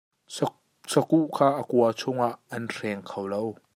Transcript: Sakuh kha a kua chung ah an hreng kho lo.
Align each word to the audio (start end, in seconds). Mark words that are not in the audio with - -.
Sakuh 0.91 1.27
kha 1.35 1.47
a 1.61 1.63
kua 1.69 1.89
chung 1.99 2.21
ah 2.27 2.39
an 2.55 2.63
hreng 2.73 3.03
kho 3.09 3.21
lo. 3.31 3.41